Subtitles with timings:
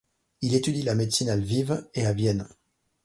[0.41, 2.47] Il étudie la médecine à Lviv et à Vienne.